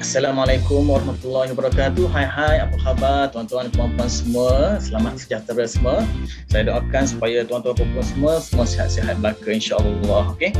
[0.00, 2.08] Assalamualaikum warahmatullahi wabarakatuh.
[2.08, 4.80] Hai hai, apa khabar tuan-tuan dan puan-puan semua?
[4.80, 6.08] Selamat sejahtera semua.
[6.48, 10.32] Saya doakan supaya tuan-tuan dan puan-puan semua semua sihat-sihat belaka insya-Allah.
[10.32, 10.56] Okey.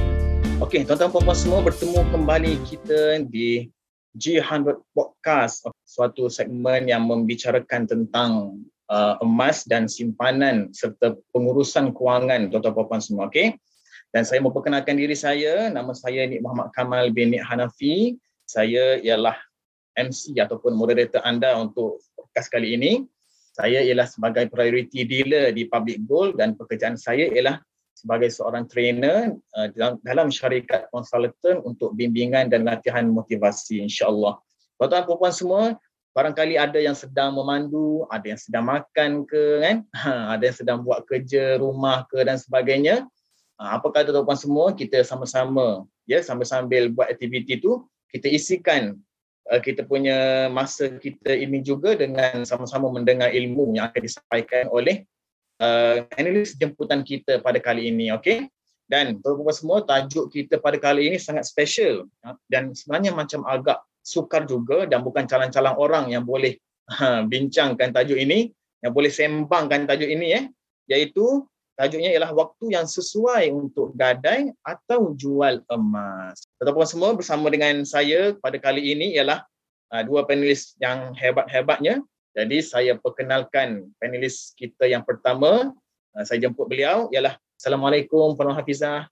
[0.61, 3.73] Okey, tuan-tuan dan puan-puan semua bertemu kembali kita di
[4.13, 8.61] G100 Podcast, suatu segmen yang membicarakan tentang
[8.93, 13.33] uh, emas dan simpanan serta pengurusan kewangan tuan-tuan dan puan-puan semua.
[13.33, 13.57] Okey.
[14.13, 18.21] Dan saya memperkenalkan diri saya, nama saya Nik Muhammad Kamal bin Nik Hanafi
[18.51, 19.39] saya ialah
[19.95, 23.07] MC ataupun moderator anda untuk podcast kali ini.
[23.55, 27.63] Saya ialah sebagai priority dealer di Public Gold dan pekerjaan saya ialah
[27.95, 29.69] sebagai seorang trainer uh,
[30.03, 34.41] dalam syarikat konsultan untuk bimbingan dan latihan motivasi insyaAllah.
[34.81, 35.63] Tuan-tuan puan semua,
[36.17, 40.79] barangkali ada yang sedang memandu, ada yang sedang makan ke kan, ha, ada yang sedang
[40.81, 43.05] buat kerja rumah ke dan sebagainya.
[43.61, 48.99] Ha, apa kata tuan-puan semua, kita sama-sama ya sambil-sambil buat aktiviti tu kita isikan
[49.51, 55.07] uh, kita punya masa kita ini juga dengan sama-sama mendengar ilmu yang akan disampaikan oleh
[55.63, 58.51] uh, analis jemputan kita pada kali ini okey?
[58.91, 63.79] Dan tuan-tuan semua tajuk kita pada kali ini sangat special uh, dan sebenarnya macam agak
[64.03, 66.59] sukar juga dan bukan calang-calang orang yang boleh
[66.99, 70.45] uh, bincangkan tajuk ini yang boleh sembangkan tajuk ini eh
[70.91, 71.47] iaitu
[71.81, 76.45] Tajuknya ialah waktu yang sesuai untuk gadai atau jual emas.
[76.61, 79.49] Tetapi semua bersama dengan saya pada kali ini ialah
[79.89, 82.05] uh, dua panelis yang hebat-hebatnya.
[82.37, 85.73] Jadi saya perkenalkan panelis kita yang pertama.
[86.13, 89.09] Uh, saya jemput beliau ialah Assalamualaikum Puan Hafizah.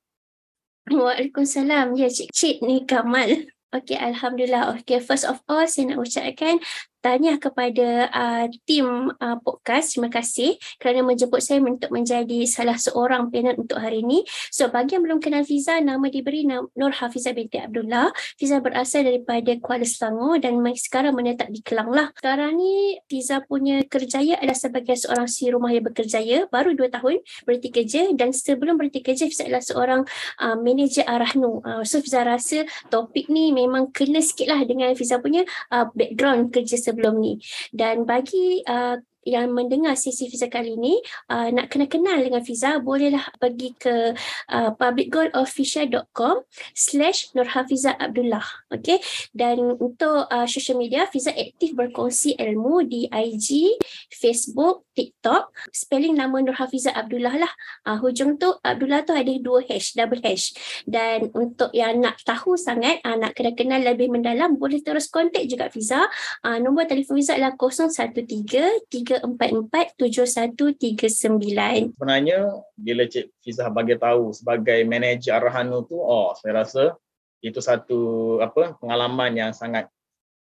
[0.93, 1.97] Waalaikumsalam.
[1.97, 3.49] Ya Cik Cik ni Kamal.
[3.73, 4.77] Okay, Alhamdulillah.
[4.81, 6.61] Okay, first of all, saya nak ucapkan
[6.99, 9.95] tanya kepada uh, tim uh, podcast.
[9.95, 14.27] Terima kasih kerana menjemput saya untuk menjadi salah seorang panel untuk hari ini.
[14.51, 18.11] So bagi yang belum kenal Fiza, nama diberi Nur Hafizah binti Abdullah.
[18.35, 22.11] Fiza berasal daripada Kuala Selangor dan sekarang menetap di Kelang lah.
[22.19, 26.51] Sekarang ni Fiza punya kerjaya adalah sebagai seorang si rumah yang berkerjaya.
[26.51, 30.01] Baru dua tahun berhenti kerja dan sebelum berhenti kerja Fiza adalah seorang
[30.43, 31.63] uh, manager Arahnu.
[31.63, 36.51] Uh, so Fiza rasa topik ni memang kena sikit lah dengan Fiza punya uh, background
[36.51, 37.37] kerja sebelum ni.
[37.69, 38.97] Dan bagi uh,
[39.29, 40.97] yang mendengar sesi Fiza kali ini
[41.29, 44.17] uh, nak kena kenal dengan Fiza bolehlah pergi ke
[44.49, 48.97] uh, publicgoldofficial.com slash Nurhafiza Abdullah okay?
[49.37, 53.77] dan untuk uh, social media Fiza aktif berkongsi ilmu di IG,
[54.09, 55.55] Facebook, TikTok.
[55.71, 57.53] Spelling nama Nurhafiza Abdullah lah.
[57.87, 60.57] Uh, hujung tu Abdullah tu ada dua hash double hash.
[60.83, 65.47] Dan untuk yang nak tahu sangat uh, nak kena kenal lebih mendalam boleh terus kontak
[65.47, 66.11] juga Fiza.
[66.43, 71.95] Uh, nombor telefon Fiza adalah 013 03447139.
[71.95, 72.39] Sebenarnya
[72.79, 76.97] bila Cik Fizah bagi tahu sebagai manager Arhanu tu, oh saya rasa
[77.39, 79.87] itu satu apa pengalaman yang sangat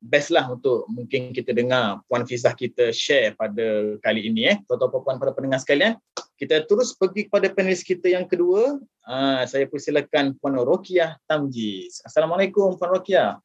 [0.06, 4.58] best lah untuk mungkin kita dengar Puan Fizah kita share pada kali ini eh.
[4.70, 5.98] Tuan-tuan puan para pendengar sekalian,
[6.36, 8.78] kita terus pergi kepada panelis kita yang kedua.
[9.06, 12.02] Uh, saya persilakan Puan Rokiah Tamjiz.
[12.06, 13.42] Assalamualaikum Puan Rokiah.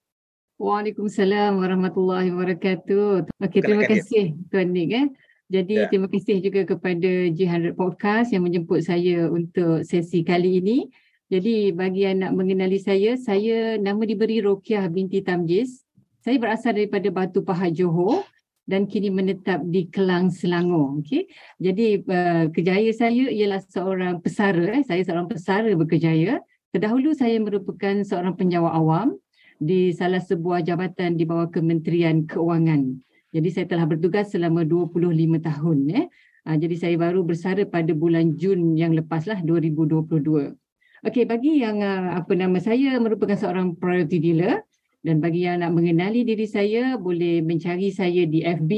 [0.61, 3.33] Waalaikumsalam warahmatullahi wabarakatuh.
[3.33, 4.93] Okey, terima kasih Tuan Nick.
[4.93, 5.09] Eh.
[5.49, 5.89] Jadi ya.
[5.89, 10.85] terima kasih juga kepada G100 Podcast yang menjemput saya untuk sesi kali ini.
[11.33, 15.81] Jadi bagi yang nak mengenali saya, saya nama diberi Rokiah binti Tamjiz.
[16.21, 18.29] Saya berasal daripada Batu Pahat Johor
[18.69, 21.01] dan kini menetap di Kelang Selangor.
[21.01, 21.25] Okay.
[21.57, 24.77] Jadi uh, kejaya saya ialah seorang pesara.
[24.77, 24.85] Eh.
[24.85, 26.37] Saya seorang pesara berkejaya.
[26.69, 29.17] Terdahulu saya merupakan seorang penjawat awam
[29.61, 32.97] di salah sebuah jabatan di bawah Kementerian Keuangan.
[33.31, 35.79] Jadi saya telah bertugas selama 25 tahun.
[35.93, 36.07] Eh.
[36.49, 40.57] Jadi saya baru bersara pada bulan Jun yang lepaslah 2022.
[41.01, 44.65] Okey, bagi yang uh, apa nama saya merupakan seorang priority dealer
[45.01, 48.73] dan bagi yang nak mengenali diri saya boleh mencari saya di FB,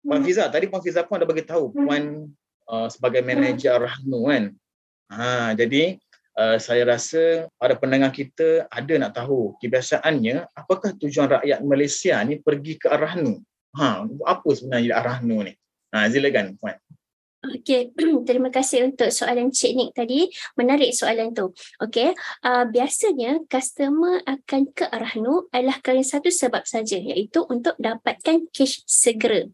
[0.00, 2.32] Puan Fiza, tadi Puan Fiza pun ada bagi tahu Puan
[2.70, 4.44] uh, sebagai manager Rahnu kan.
[5.12, 6.00] Ha, jadi
[6.36, 12.40] uh, saya rasa para pendengar kita ada nak tahu kebiasaannya apakah tujuan rakyat Malaysia ni
[12.40, 13.40] pergi ke Rahnu.
[13.72, 15.52] Ha, apa sebenarnya Rahnu ni?
[15.92, 16.76] Ha, silakan Puan.
[17.42, 17.90] Okey,
[18.28, 20.30] terima kasih untuk soalan Cik Nik tadi.
[20.54, 21.50] Menarik soalan tu.
[21.82, 22.14] Okey,
[22.46, 28.86] uh, biasanya customer akan ke Arahnu adalah kerana satu sebab saja iaitu untuk dapatkan cash
[28.86, 29.50] segera.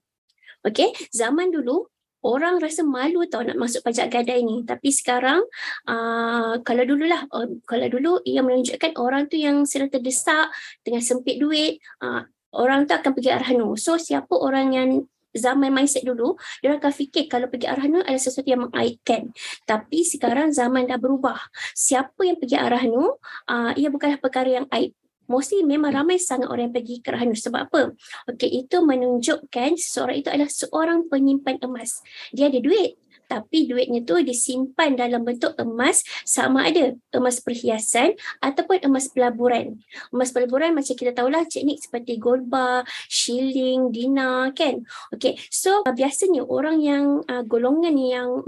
[0.69, 1.89] Okey, zaman dulu
[2.25, 4.63] orang rasa malu tau nak masuk pajak gadai ni.
[4.67, 5.43] Tapi sekarang,
[5.87, 10.51] uh, kalau dululah, uh, kalau dulu ia menunjukkan orang tu yang sedang terdesak
[10.83, 13.79] dengan sempit duit, uh, orang tu akan pergi Arahnu.
[13.79, 14.91] So, siapa orang yang
[15.37, 16.35] zaman mindset dulu,
[16.65, 19.31] dia akan fikir kalau pergi arah nu adalah sesuatu yang mengaitkan.
[19.69, 21.39] Tapi sekarang zaman dah berubah.
[21.77, 23.15] Siapa yang pergi arah nu,
[23.49, 24.93] uh, ia bukanlah perkara yang aib.
[25.29, 27.37] Mostly memang ramai sangat orang yang pergi ke Rahanu.
[27.37, 27.93] Sebab apa?
[28.33, 32.01] Okey, itu menunjukkan seseorang itu adalah seorang penyimpan emas.
[32.33, 32.97] Dia ada duit
[33.29, 39.79] tapi duitnya tu disimpan dalam bentuk emas sama ada emas perhiasan ataupun emas pelaburan.
[40.11, 44.83] Emas pelaburan macam kita tahulah teknik seperti gold bar, shilling, dinar kan.
[45.13, 48.43] Okay, so uh, biasanya orang yang uh, golongan yang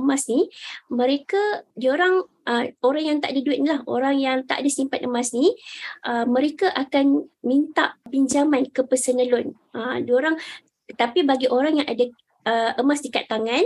[0.00, 0.48] emas ni,
[0.88, 5.30] mereka diorang Uh, orang yang tak ada duit lah, orang yang tak ada simpan emas
[5.30, 5.54] ni,
[6.02, 9.54] uh, mereka akan minta pinjaman ke personal loan.
[9.70, 10.34] Uh, diorang,
[10.98, 12.10] tapi bagi orang yang ada
[12.46, 13.64] uh, emas dekat tangan,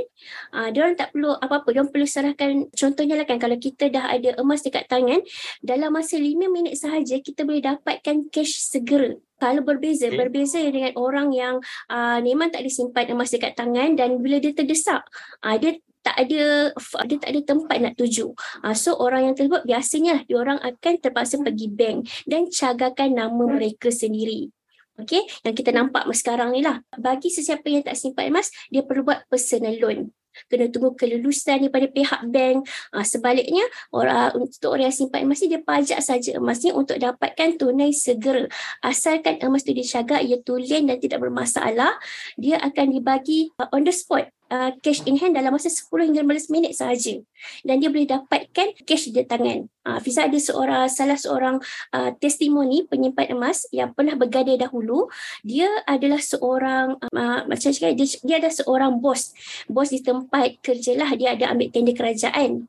[0.53, 4.13] uh, dia orang tak perlu apa-apa, dia perlu serahkan contohnya lah kan kalau kita dah
[4.13, 5.21] ada emas dekat tangan,
[5.61, 9.17] dalam masa lima minit sahaja kita boleh dapatkan cash segera.
[9.37, 10.17] Kalau berbeza, okay.
[10.17, 11.61] berbeza dengan orang yang
[11.93, 15.05] uh, memang tak disimpan emas dekat tangan dan bila dia terdesak,
[15.45, 16.71] uh, dia tak ada
[17.05, 18.31] dia tak ada tempat nak tuju.
[18.63, 23.45] Uh, so orang yang tersebut biasanya dia orang akan terpaksa pergi bank dan cagarkan nama
[23.45, 24.55] mereka sendiri.
[24.97, 26.81] Okey, yang kita nampak sekarang ni lah.
[26.97, 30.09] Bagi sesiapa yang tak simpan emas, dia perlu buat personal loan.
[30.49, 32.69] Kena tunggu kelulusan daripada pihak bank.
[32.93, 36.97] Uh, sebaliknya, orang untuk orang yang simpan emas ni, dia pajak saja emas ni untuk
[36.97, 38.49] dapatkan tunai segera.
[38.85, 41.97] Asalkan emas tu dicagar, ia tulen dan tidak bermasalah,
[42.37, 46.23] dia akan dibagi uh, on the spot uh, cash in hand dalam masa 10 hingga
[46.23, 47.23] 15 minit sahaja
[47.63, 49.69] dan dia boleh dapatkan cash di tangan.
[49.87, 51.57] Uh, Fiza ada seorang salah seorang
[51.95, 55.07] uh, testimoni penyimpan emas yang pernah bergadai dahulu.
[55.47, 59.31] Dia adalah seorang uh, macam cakap dia, dia ada seorang bos.
[59.71, 62.67] Bos di tempat kerja lah dia ada ambil tender kerajaan.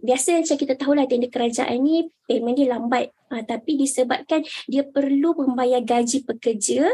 [0.00, 3.12] Biasa macam kita tahulah tender kerajaan ni payment dia lambat.
[3.28, 6.86] Uh, tapi disebabkan dia perlu membayar gaji pekerja,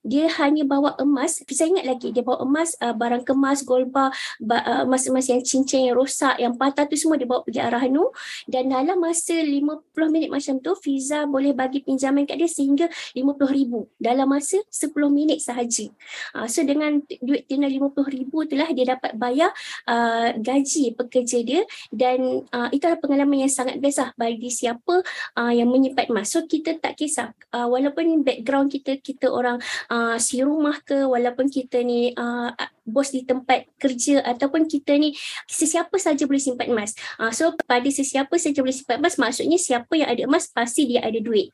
[0.00, 1.42] dia hanya bawa emas.
[1.52, 4.10] Saya ingat lagi dia bawa emas, uh, barang kemas, gold bar,
[4.42, 8.10] uh, emas-emas yang cincin yang rosak, yang patah tu semua dia bawa pergi arah Hanu.
[8.50, 13.72] Dan dalam masa 50 minit macam tu, Fiza boleh bagi pinjaman kat dia sehingga RM50,000
[14.00, 15.86] dalam masa 10 minit sahaja.
[16.34, 19.50] Uh, so dengan duit tinggal RM50,000 tu lah dia dapat bayar
[19.86, 25.04] uh, gaji pekerja dia dan uh, itu adalah pengalaman yang sangat best lah bagi siapa
[25.36, 26.32] uh, yang menyimpan emas.
[26.32, 29.60] So kita tak kisah uh, walaupun background kita kita orang
[29.92, 32.50] uh, si rumah ke walaupun kita ni uh,
[32.88, 35.12] bos di tempat kerja ataupun kita ni
[35.46, 36.96] sesiapa saja boleh simpan emas.
[37.20, 41.04] Uh, so pada sesiapa saja boleh simpan emas maksudnya siapa yang ada emas pasti dia
[41.04, 41.52] ada duit.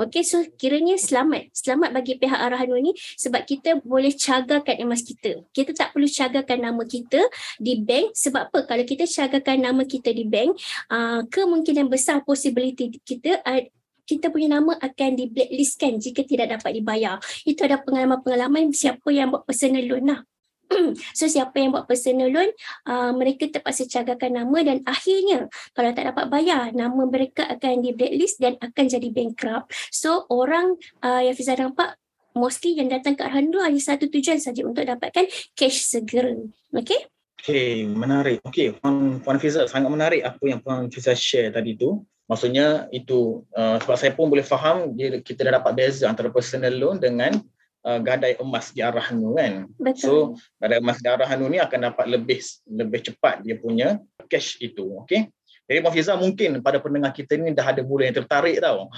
[0.00, 1.52] Okay, so kiranya selamat.
[1.52, 5.44] Selamat bagi pihak Arahan ni sebab kita boleh cagarkan emas kita.
[5.52, 7.20] Kita tak perlu cagarkan nama kita
[7.60, 8.58] di bank sebab apa?
[8.64, 10.56] Kalau kita cagarkan nama kita di bank,
[10.88, 13.60] uh, kemungkinan besar possibility kita uh,
[14.08, 17.22] kita punya nama akan di blacklistkan jika tidak dapat dibayar.
[17.46, 20.20] Itu ada pengalaman-pengalaman siapa yang buat personal loan lah.
[21.18, 22.50] so siapa yang buat personal loan
[22.86, 27.90] uh, mereka terpaksa cagarkan nama dan akhirnya kalau tak dapat bayar nama mereka akan di
[27.92, 31.98] blacklist dan akan jadi bankrupt so orang uh, yang Fiza nampak
[32.32, 35.26] mostly yang datang ke Arhan hanya satu tujuan saja untuk dapatkan
[35.58, 36.32] cash segera
[36.70, 37.10] okay
[37.40, 38.44] Okay, menarik.
[38.44, 42.04] Okay, Puan, Puan Fiza sangat menarik apa yang Puan Fiza share tadi tu.
[42.28, 46.70] Maksudnya itu, uh, sebab saya pun boleh faham dia, kita dah dapat beza antara personal
[46.76, 47.32] loan dengan
[47.84, 49.68] uh, gadai emas di arah Hanu kan.
[49.76, 50.00] Betul.
[50.00, 50.12] So
[50.60, 55.00] gadai emas di arah Hanu ni akan dapat lebih lebih cepat dia punya cash itu.
[55.04, 55.28] Okay.
[55.70, 58.90] Jadi Fiza mungkin pada pendengar kita ni dah ada mula yang tertarik tau.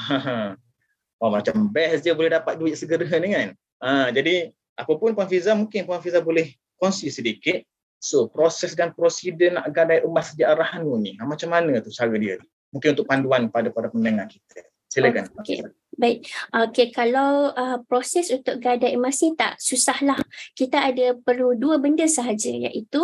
[1.21, 3.49] oh, macam best dia boleh dapat duit segera ni kan.
[3.77, 7.61] Uh, jadi apa pun Puan Fiza mungkin Puan Fiza boleh kongsi sedikit.
[8.03, 11.13] So proses dan prosedur nak gadai emas di arah Hanu ni.
[11.21, 12.41] Macam mana tu cara dia?
[12.73, 14.72] Mungkin untuk panduan pada para pendengar kita.
[14.93, 15.25] Silakan.
[15.41, 15.65] Okay.
[15.97, 20.21] Baik, okay, kalau uh, proses untuk gadai emas ni tak susahlah.
[20.53, 23.01] Kita ada perlu dua benda sahaja iaitu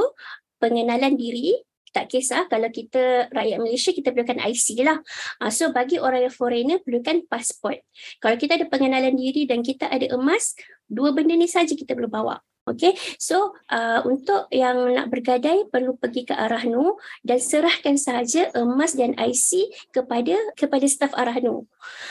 [0.60, 1.56] pengenalan diri.
[1.88, 5.00] Tak kisah kalau kita rakyat Malaysia kita perlukan IC lah.
[5.40, 7.80] Uh, so bagi orang yang foreigner perlukan pasport.
[8.20, 10.52] Kalau kita ada pengenalan diri dan kita ada emas,
[10.84, 12.36] dua benda ni saja kita perlu bawa.
[12.74, 18.92] Okay, so uh, untuk yang nak bergadai perlu pergi ke Arahnu dan serahkan sahaja emas
[18.92, 21.64] dan IC kepada kepada staf Arahnu.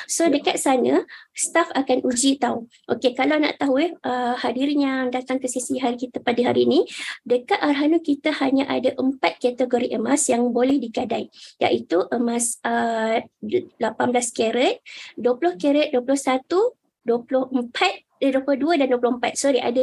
[0.09, 0.33] So ya.
[0.33, 2.65] dekat sana staf akan uji tahu.
[2.89, 6.65] Okay, kalau nak tahu eh uh, hadirin yang datang ke sesi hari kita pada hari
[6.65, 6.83] ini,
[7.21, 11.29] dekat Arahnu kita hanya ada empat kategori emas yang boleh digadai
[11.61, 13.77] iaitu emas uh, 18
[14.33, 14.81] karat,
[15.15, 19.37] 20 karat, 21, 24 eh, 22 dan 24.
[19.37, 19.79] Sorry, ada.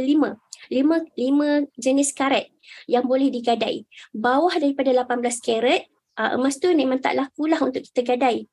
[0.68, 2.48] Lima, lima jenis karat
[2.88, 3.84] yang boleh digadai.
[4.12, 8.46] Bawah daripada 18 karat, uh, emas tu memang tak laku lah untuk kita gadai.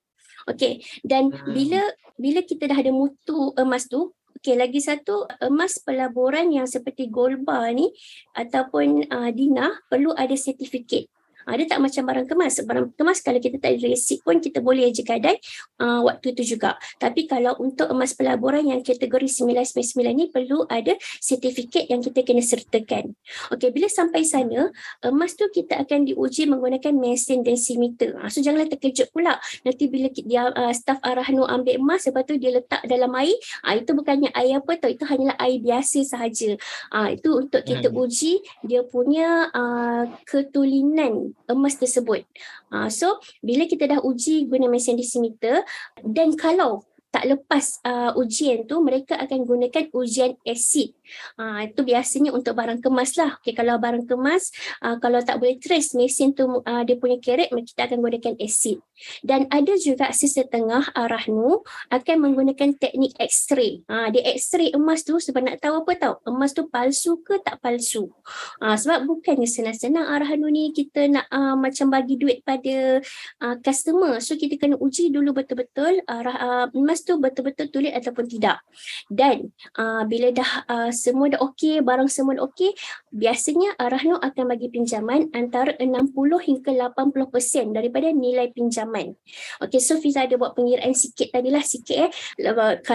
[0.49, 1.53] Okay, dan hmm.
[1.53, 1.81] bila
[2.17, 7.45] bila kita dah ada mutu emas tu, okay, lagi satu emas pelaburan yang seperti gold
[7.45, 7.93] bar ni
[8.33, 11.05] ataupun uh, Dina perlu ada sertifikat.
[11.48, 12.53] Ha, dia tak macam barang kemas.
[12.63, 15.38] Barang kemas kalau kita tak ada resit pun kita boleh je gadai
[15.81, 16.77] uh, waktu tu juga.
[17.01, 22.43] Tapi kalau untuk emas pelaburan yang kategori 999 ni perlu ada sertifikat yang kita kena
[22.43, 23.17] sertakan.
[23.53, 24.69] Okey, bila sampai sana,
[25.05, 28.17] emas tu kita akan diuji menggunakan mesin densimeter.
[28.21, 29.38] Ha, so janganlah terkejut pula.
[29.65, 33.33] Nanti bila dia uh, staff Arahnu ambil emas lepas tu dia letak dalam air,
[33.65, 36.55] ha, itu bukannya air apa tau, itu hanyalah air biasa sahaja.
[36.93, 42.23] Ha, itu untuk kita uji dia punya uh, ketulinan emas tersebut.
[42.71, 45.63] Uh, so bila kita dah uji guna mesin desimeter
[46.01, 50.95] dan kalau tak lepas uh, ujian tu mereka akan gunakan ujian asid.
[51.39, 53.37] Uh, itu biasanya untuk barang kemas lah.
[53.41, 54.51] Okay, kalau barang kemas,
[54.83, 58.79] uh, kalau tak boleh trace mesin tu uh, dia punya karat, kita akan gunakan asid.
[59.25, 63.81] Dan ada juga sesetengah arahnu akan menggunakan teknik x-ray.
[63.89, 66.15] Uh, dia x-ray emas tu sebab nak tahu apa tahu?
[66.29, 68.13] Emas tu palsu ke tak palsu?
[68.61, 73.01] Uh, sebab bukannya senang-senang arahnu ni kita nak uh, macam bagi duit pada
[73.41, 74.21] uh, customer.
[74.21, 78.61] So kita kena uji dulu betul-betul arah uh, emas tu betul-betul tulis ataupun tidak.
[79.09, 79.49] Dan
[79.81, 82.77] uh, bila dah uh, semua dah okey, barang semua dah okey,
[83.10, 86.13] biasanya Arahno akan bagi pinjaman antara 60
[86.46, 89.17] hingga 80% daripada nilai pinjaman.
[89.65, 92.12] Okey, so Fiza ada buat pengiraan sikit tadilah sikit eh.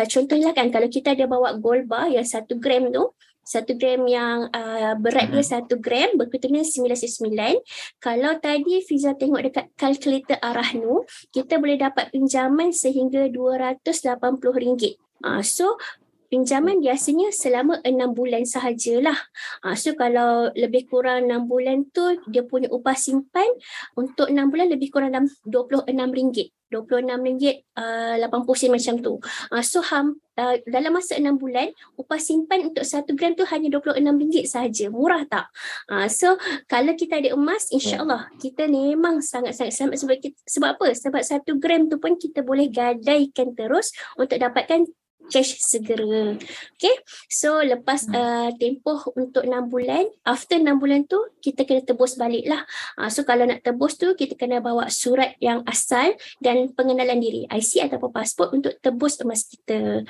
[0.06, 3.10] Contohnya kan kalau kita ada bawa gold bar yang 1 gram tu,
[3.46, 5.46] satu gram yang uh, berat dia mhm.
[5.46, 7.62] satu gram berkutu dengan 99.
[8.02, 14.98] Kalau tadi Fiza tengok dekat kalkulator Arahnu, kita boleh dapat pinjaman sehingga RM280.
[15.22, 15.78] Uh, so
[16.28, 19.16] pinjaman biasanya selama enam bulan sahajalah.
[19.62, 23.48] Uh, so kalau lebih kurang enam bulan tu dia punya upah simpan
[23.94, 26.56] untuk enam bulan lebih kurang dalam RM26.
[26.66, 29.14] RM26 uh, 80 sen macam tu.
[29.54, 33.70] Uh, so ham, uh, dalam masa 6 bulan upah simpan untuk 1 gram tu hanya
[33.78, 34.90] RM26 sahaja.
[34.90, 35.46] Murah tak?
[35.86, 36.34] Uh, so
[36.66, 40.86] kalau kita ada emas insya-Allah kita memang sangat-sangat selamat sebab kita, sebab apa?
[40.90, 44.90] Sebab 1 gram tu pun kita boleh gadaikan terus untuk dapatkan
[45.30, 46.36] cash segera.
[46.76, 46.96] Okay.
[47.30, 48.14] So lepas hmm.
[48.14, 52.62] uh, tempoh untuk 6 bulan, after 6 bulan tu kita kena tebus balik lah.
[52.98, 57.44] Uh, so kalau nak tebus tu kita kena bawa surat yang asal dan pengenalan diri,
[57.50, 60.06] IC ataupun pasport untuk tebus emas kita.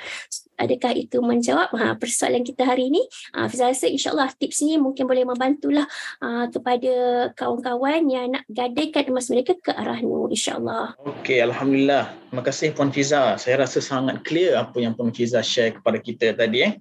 [0.57, 3.05] Adakah itu menjawab ha, persoalan kita hari ini?
[3.29, 5.85] Uh, saya rasa insyaAllah tips ini mungkin boleh membantulah
[6.17, 6.93] uh, kepada
[7.37, 10.97] kawan-kawan yang nak gadaikan emas mereka ke arah nu insyaAllah.
[11.21, 12.09] Okay, Alhamdulillah.
[12.27, 13.37] Terima kasih Puan Fiza.
[13.37, 16.73] Saya rasa sangat clear apa yang Puan Fiza share kepada kita tadi eh.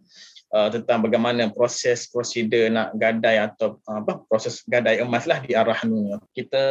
[0.47, 5.59] Uh, tentang bagaimana proses prosedur nak gadai atau uh, apa proses gadai emas lah di
[5.59, 6.14] arah nu.
[6.30, 6.64] Kita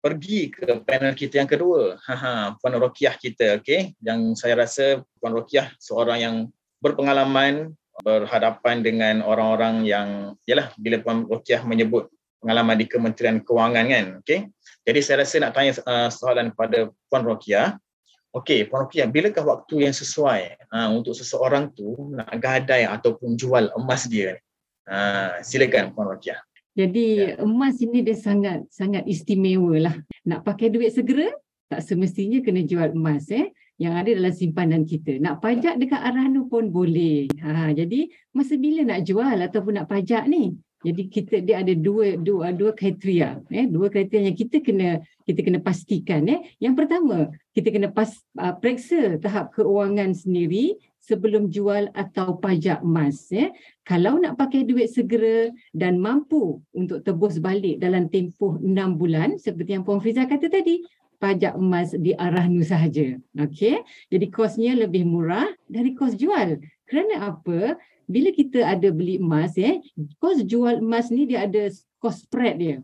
[0.00, 1.98] pergi ke panel kita yang kedua.
[2.00, 3.98] Ha ha, Puan Rokiah kita, okey.
[4.00, 6.36] Yang saya rasa Puan Rokiah seorang yang
[6.80, 7.74] berpengalaman
[8.06, 12.08] berhadapan dengan orang-orang yang yalah bila Puan Rokiah menyebut
[12.38, 14.48] pengalaman di Kementerian Kewangan kan, okey.
[14.88, 17.76] Jadi saya rasa nak tanya uh, soalan kepada Puan Rokiah.
[18.28, 23.72] Okey, Puan Rokiah, bilakah waktu yang sesuai uh, untuk seseorang tu nak gadai ataupun jual
[23.72, 24.36] emas dia?
[24.84, 26.36] Uh, silakan Puan Rokiah.
[26.76, 27.42] Jadi ya.
[27.42, 29.96] emas ini dia sangat sangat istimewa lah.
[30.28, 31.32] Nak pakai duit segera,
[31.72, 35.16] tak semestinya kena jual emas eh yang ada dalam simpanan kita.
[35.18, 37.30] Nak pajak dekat Arahnu pun boleh.
[37.40, 40.54] Ha, jadi masa bila nak jual ataupun nak pajak ni?
[40.78, 45.40] Jadi kita dia ada dua dua dua kriteria eh dua kriteria yang kita kena kita
[45.42, 46.40] kena pastikan eh.
[46.62, 53.26] Yang pertama, kita kena pas uh, periksa tahap keuangan sendiri sebelum jual atau pajak emas
[53.32, 53.50] ya.
[53.82, 59.74] Kalau nak pakai duit segera dan mampu untuk tebus balik dalam tempoh enam bulan seperti
[59.74, 60.84] yang Puan Fiza kata tadi,
[61.18, 63.18] pajak emas di arah nu sahaja.
[63.34, 63.82] Okey.
[64.14, 66.62] Jadi kosnya lebih murah dari kos jual.
[66.86, 67.76] Kerana apa?
[68.08, 69.76] Bila kita ada beli emas ya,
[70.16, 71.68] kos jual emas ni dia ada
[72.00, 72.76] kos spread dia.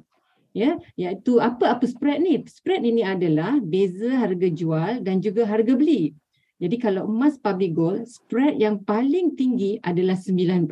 [0.54, 2.38] Ya, iaitu apa apa spread ni?
[2.46, 6.14] Spread ini adalah beza harga jual dan juga harga beli.
[6.62, 10.70] Jadi kalau emas public gold, spread yang paling tinggi adalah 9%.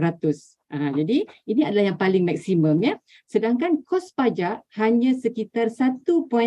[0.72, 2.94] Ha, jadi ini adalah yang paling maksimum ya.
[3.26, 6.46] Sedangkan kos pajak hanya sekitar 1.15%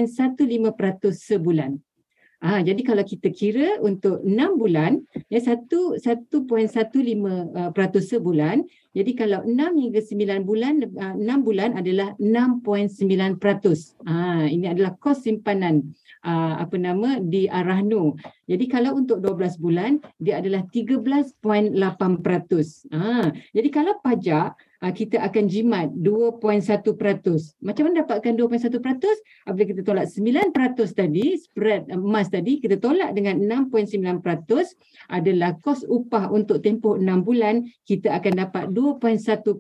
[1.12, 1.78] sebulan.
[2.44, 5.00] Ha, jadi kalau kita kira untuk 6 bulan,
[5.32, 8.68] ya 1.15% uh, sebulan.
[8.96, 13.40] Jadi kalau 6 hingga 9 bulan, uh, 6 bulan adalah 6.9%.
[14.08, 15.96] Ha, ini adalah kos simpanan
[16.28, 18.20] uh, apa nama di Arahnu.
[18.46, 21.80] Jadi kalau untuk 12 bulan, dia adalah 13.8%.
[22.92, 26.84] Ha, jadi kalau pajak, kita akan jimat 2.1%.
[27.64, 29.48] Macam mana dapatkan 2.1%?
[29.48, 30.52] Apabila kita tolak 9%
[30.92, 33.40] tadi, spread emas tadi, kita tolak dengan
[33.72, 34.22] 6.9%
[35.10, 39.56] adalah kos upah untuk tempoh 6 bulan, kita akan dapat 2.1%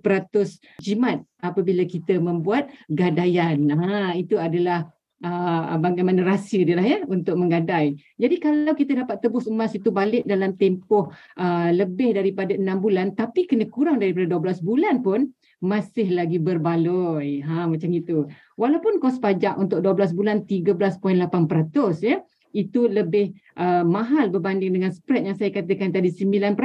[0.84, 3.62] jimat apabila kita membuat gadaian.
[3.72, 4.89] Ha, itu adalah
[5.24, 7.95] uh, bagaimana rahsia dia lah ya untuk menggadai.
[8.19, 13.15] Jadi kalau kita dapat tebus emas itu balik dalam tempoh uh, lebih daripada 6 bulan
[13.15, 15.31] tapi kena kurang daripada 12 bulan pun
[15.63, 17.39] masih lagi berbaloi.
[17.45, 18.27] Ha macam itu.
[18.60, 20.91] Walaupun kos pajak untuk 12 bulan 13.8%
[22.03, 22.19] ya
[22.55, 26.55] itu lebih uh, mahal berbanding dengan spread yang saya katakan tadi 9%.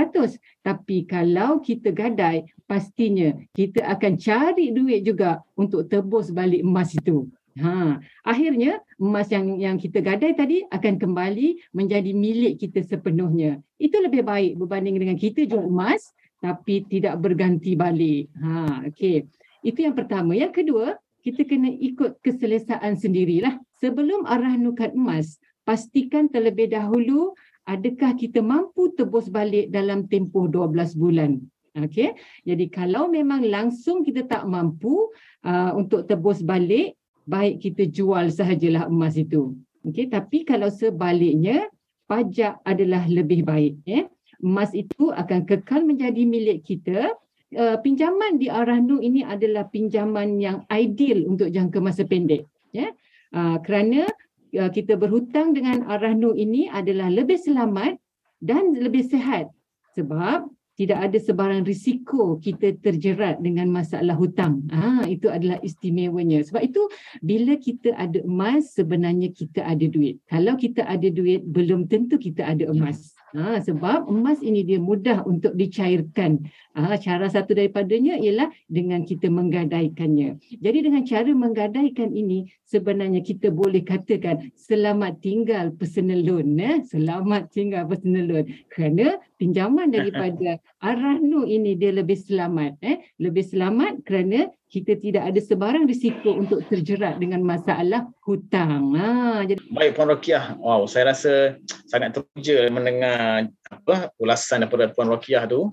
[0.63, 7.27] Tapi kalau kita gadai, pastinya kita akan cari duit juga untuk tebus balik emas itu.
[7.59, 13.59] Ha, akhirnya emas yang yang kita gadai tadi akan kembali menjadi milik kita sepenuhnya.
[13.75, 18.31] Itu lebih baik berbanding dengan kita jual emas tapi tidak berganti balik.
[18.39, 19.27] Ha, okey.
[19.61, 20.33] Itu yang pertama.
[20.33, 23.61] Yang kedua, kita kena ikut keselesaan sendirilah.
[23.81, 25.37] Sebelum arah nukat emas,
[25.69, 27.37] pastikan terlebih dahulu
[27.69, 31.41] adakah kita mampu tebus balik dalam tempoh 12 bulan.
[31.77, 32.17] Okey.
[32.43, 35.13] Jadi kalau memang langsung kita tak mampu
[35.47, 36.99] uh, untuk tebus balik,
[37.31, 39.55] baik kita jual sahajalah emas itu.
[39.87, 41.71] Okey, tapi kalau sebaliknya
[42.11, 44.11] pajak adalah lebih baik, ya.
[44.43, 47.15] Emas itu akan kekal menjadi milik kita.
[47.51, 52.91] Uh, pinjaman di Arahnu ini adalah pinjaman yang ideal untuk jangka masa pendek, ya.
[53.31, 54.11] Uh, kerana
[54.59, 57.97] uh, kita berhutang dengan Arahnu ini adalah lebih selamat
[58.43, 59.51] dan lebih sehat
[59.95, 60.49] sebab
[60.81, 64.65] tidak ada sebarang risiko kita terjerat dengan masalah hutang.
[64.73, 66.41] Ha, itu adalah istimewanya.
[66.41, 66.89] Sebab itu
[67.21, 70.25] bila kita ada emas sebenarnya kita ada duit.
[70.25, 73.13] Kalau kita ada duit belum tentu kita ada emas.
[73.37, 76.49] Ha, sebab emas ini dia mudah untuk dicairkan.
[76.73, 80.41] Ha, cara satu daripadanya ialah dengan kita menggadaikannya.
[80.65, 86.57] Jadi dengan cara menggadaikan ini sebenarnya kita boleh katakan selamat tinggal personal loan.
[86.57, 86.83] Eh?
[86.89, 88.49] Selamat tinggal personal loan.
[88.73, 92.77] Kerana pinjaman daripada Arahnu ini dia lebih selamat.
[92.85, 93.01] Eh?
[93.17, 98.93] Lebih selamat kerana kita tidak ada sebarang risiko untuk terjerat dengan masalah hutang.
[98.95, 100.55] Ha, jadi baik Puan Rokiah.
[100.61, 105.73] Wow, saya rasa sangat teruja mendengar apa ulasan daripada Puan Rokiah tu.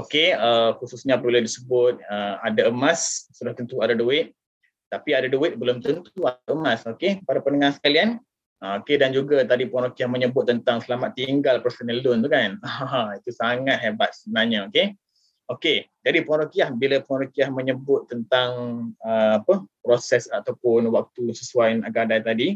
[0.00, 4.32] Okey, uh, khususnya apabila disebut uh, ada emas, sudah tentu ada duit.
[4.88, 6.80] Tapi ada duit belum tentu ada emas.
[6.88, 8.16] Okey, para pendengar sekalian.
[8.62, 12.62] Uh, Okey dan juga tadi Puan Rokiah menyebut tentang selamat tinggal personal loan tu kan.
[13.18, 14.70] itu sangat hebat sebenarnya.
[14.70, 14.94] Okey.
[15.50, 18.50] Okey, jadi Puan Rukiah bila Puan Rukiah menyebut tentang
[19.02, 22.48] uh, apa proses ataupun waktu sesuai agadai tadi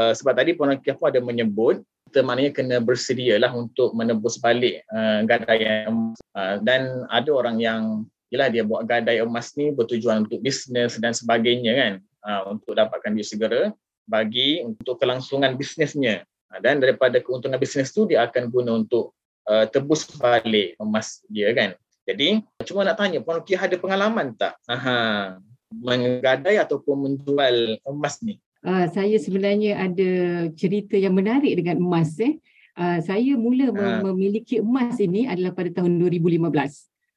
[0.00, 4.82] uh, sebab tadi Puan Rukiah pun ada menyebut kita maknanya kena bersedialah untuk menebus balik
[4.90, 7.82] uh, gadai emas uh, dan ada orang yang
[8.32, 11.92] ialah dia buat gadai emas ni bertujuan untuk bisnes dan sebagainya kan
[12.24, 13.62] uh, untuk dapatkan duit segera
[14.04, 19.16] bagi untuk kelangsungan bisnesnya uh, dan daripada keuntungan bisnes tu dia akan guna untuk
[19.48, 24.60] uh, tebus balik emas dia kan jadi cuma nak tanya Puan Rukiah ada pengalaman tak?
[24.68, 25.40] Aha,
[25.72, 28.36] menggadai ataupun menjual emas ni?
[28.64, 30.10] Uh, saya sebenarnya ada
[30.56, 32.16] cerita yang menarik dengan emas.
[32.20, 32.40] Eh.
[32.76, 34.00] Uh, saya mula uh.
[34.04, 36.44] memiliki emas ini adalah pada tahun 2015.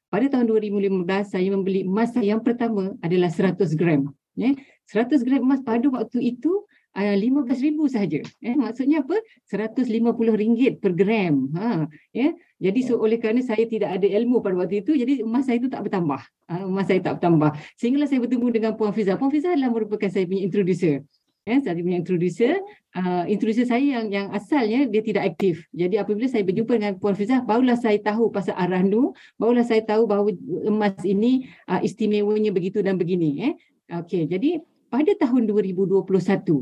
[0.07, 4.07] Pada tahun 2015 saya membeli emas yang pertama adalah 100 gram.
[4.39, 4.55] Eh.
[4.87, 6.63] 100 gram emas pada waktu itu
[6.95, 8.19] RM15,000 sahaja.
[8.41, 9.17] Eh, maksudnya apa?
[9.49, 11.35] RM150 per gram.
[11.53, 12.33] Ha, ya.
[12.57, 15.69] Jadi so, oleh kerana saya tidak ada ilmu pada waktu itu, jadi emas saya itu
[15.69, 16.17] tak bertambah.
[16.49, 17.53] Uh, emas saya tak bertambah.
[17.77, 19.13] Sehinggalah saya bertemu dengan Puan Fiza.
[19.13, 21.05] Puan Fiza adalah merupakan saya punya introducer.
[21.47, 22.59] Eh, saya punya introducer.
[22.97, 25.69] Uh, introducer saya yang yang asalnya dia tidak aktif.
[25.71, 30.09] Jadi apabila saya berjumpa dengan Puan Fiza, barulah saya tahu pasal Arahnu, barulah saya tahu
[30.09, 30.33] bahawa
[30.65, 33.53] emas ini uh, istimewanya begitu dan begini.
[33.53, 33.53] Eh.
[33.87, 36.03] Okey, jadi pada tahun 2021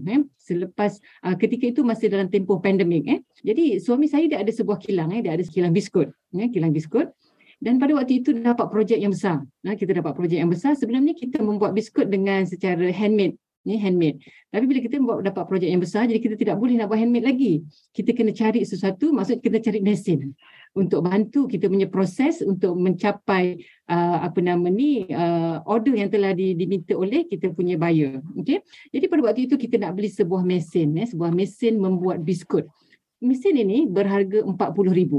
[0.10, 0.92] eh selepas
[1.26, 3.20] uh, ketika itu masih dalam tempoh pandemik eh.
[3.46, 7.14] Jadi suami saya dia ada sebuah kilang eh dia ada kilang biskut eh kilang biskut.
[7.56, 9.40] Dan pada waktu itu dapat projek yang besar.
[9.64, 10.76] Nah kita dapat projek yang besar.
[10.76, 14.22] Sebenarnya kita membuat biskut dengan secara handmade ni handmade.
[14.54, 17.26] Tapi bila kita buat dapat projek yang besar, jadi kita tidak boleh nak buat handmade
[17.26, 17.66] lagi.
[17.92, 20.38] Kita kena cari sesuatu, maksud kita cari mesin
[20.76, 26.36] untuk bantu kita punya proses untuk mencapai uh, apa nama ni uh, order yang telah
[26.36, 28.20] di, diminta oleh kita punya buyer.
[28.44, 28.60] Okay?
[28.92, 32.68] Jadi pada waktu itu kita nak beli sebuah mesin, eh, sebuah mesin membuat biskut.
[33.24, 35.14] Mesin ini berharga RM40,000.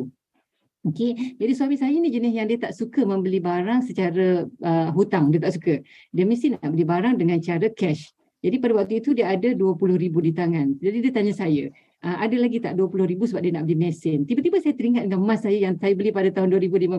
[0.87, 1.35] Okay.
[1.35, 5.35] Jadi suami saya ni jenis yang dia tak suka membeli barang secara uh, hutang.
[5.35, 5.75] Dia tak suka.
[6.15, 8.15] Dia mesti nak beli barang dengan cara cash.
[8.47, 10.67] Jadi pada waktu itu dia ada RM20,000 di tangan.
[10.79, 11.67] Jadi dia tanya saya,
[12.07, 14.23] uh, ada lagi tak RM20,000 sebab dia nak beli mesin.
[14.23, 16.95] Tiba-tiba saya teringat dengan emas saya yang saya beli pada tahun 2015.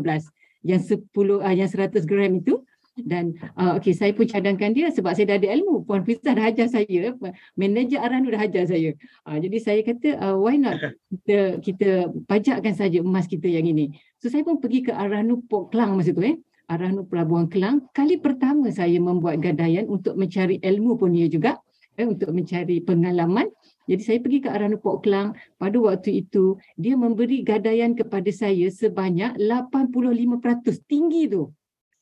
[0.68, 2.68] Yang 10, uh, yang 100 gram itu
[3.06, 6.50] dan uh, okey saya pun cadangkan dia sebab saya dah ada ilmu puan Fizah dah
[6.50, 7.14] ajar saya
[7.54, 8.98] manager Aranu dah ajar saya
[9.30, 10.82] uh, jadi saya kata uh, why not
[11.14, 11.90] kita kita
[12.26, 16.10] pajakkan saja emas kita yang ini so saya pun pergi ke Aranu Port Klang masa
[16.10, 21.32] tu eh Aranu Pelabuhan Kelang kali pertama saya membuat gadaian untuk mencari ilmu pun dia
[21.32, 21.58] juga
[21.95, 23.47] eh, untuk mencari pengalaman
[23.88, 28.67] jadi saya pergi ke Aranu Port Klang pada waktu itu dia memberi gadaian kepada saya
[28.67, 31.51] sebanyak 85% tinggi tu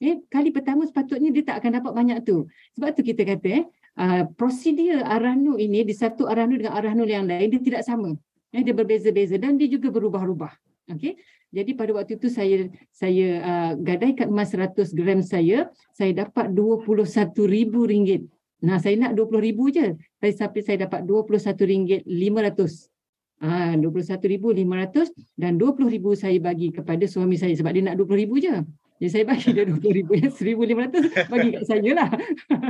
[0.03, 2.51] Eh, kali pertama sepatutnya dia tak akan dapat banyak tu.
[2.75, 3.63] Sebab tu kita kata eh,
[3.95, 8.11] uh, prosedur Arahnu ini di satu Arahnu dengan Arahnu yang lain dia tidak sama.
[8.51, 10.51] Eh, dia berbeza-beza dan dia juga berubah-ubah.
[10.85, 11.17] Okay.
[11.55, 18.27] Jadi pada waktu itu saya saya uh, gadaikan emas 100 gram saya, saya dapat RM21,000.
[18.67, 19.87] Nah, saya nak RM20,000 je.
[20.19, 22.91] Tapi sampai saya dapat RM21,500.
[23.39, 28.55] Ah, RM21,500 dan RM20,000 saya bagi kepada suami saya sebab dia nak RM20,000 je.
[28.95, 32.09] Jadi saya bagi dia RM20,000 yang RM1,500 bagi kat saya lah.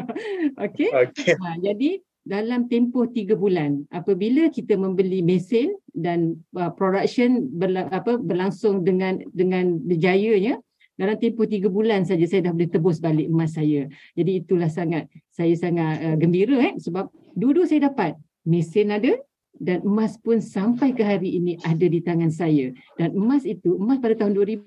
[0.66, 0.90] okay.
[0.94, 1.34] okay.
[1.38, 1.90] Ha, jadi
[2.26, 3.86] dalam tempoh tiga bulan.
[3.94, 10.58] Apabila kita membeli mesin dan uh, production berla- apa, berlangsung dengan dengan berjayanya
[10.98, 13.86] dalam tempoh tiga bulan saja saya dah boleh tebus balik emas saya.
[14.18, 18.18] Jadi itulah sangat saya sangat uh, gembira eh sebab dua-dua saya dapat.
[18.46, 19.14] Mesin ada
[19.56, 22.74] dan emas pun sampai ke hari ini ada di tangan saya.
[22.98, 24.66] Dan emas itu emas pada tahun 2015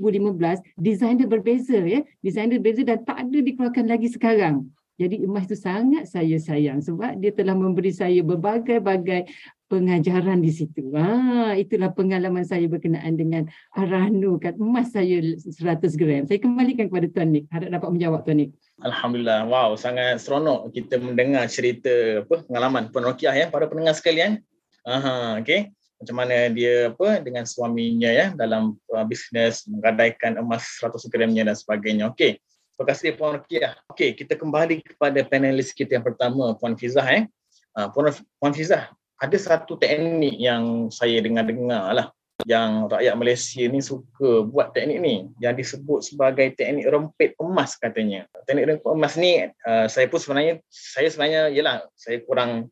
[0.79, 2.07] desain dia berbeza ya.
[2.23, 6.83] Desain dia berbeza dan tak ada dikeluarkan lagi sekarang jadi emas itu sangat saya sayang
[6.83, 9.31] sebab dia telah memberi saya berbagai-bagai
[9.71, 10.91] pengajaran di situ.
[10.97, 13.47] Ha, itulah pengalaman saya berkenaan dengan
[13.79, 15.55] Arahnu kat emas saya 100
[15.95, 16.27] gram.
[16.27, 17.47] Saya kembalikan kepada Tuan Nik.
[17.53, 18.51] Harap dapat menjawab Tuan Nik.
[18.83, 19.47] Alhamdulillah.
[19.47, 24.43] Wow, sangat seronok kita mendengar cerita apa pengalaman Puan Rokiah ya para pendengar sekalian.
[24.83, 25.71] Aha, okay.
[25.99, 31.55] Macam mana dia apa dengan suaminya ya dalam uh, bisnes menggadaikan emas 100 gramnya dan
[31.55, 32.11] sebagainya.
[32.11, 32.43] Okey.
[32.79, 33.75] Terima kasih Puan Rukiah.
[33.91, 37.27] Okey, kita kembali kepada panelis kita yang pertama Puan Fizah eh.
[37.75, 42.15] Uh, Puan, Puan Fizah, ada satu teknik yang saya dengar-dengar lah
[42.47, 48.31] yang rakyat Malaysia ni suka buat teknik ni yang disebut sebagai teknik rempit emas katanya.
[48.47, 52.71] Teknik rempit emas ni uh, saya pun sebenarnya saya sebenarnya yalah saya kurang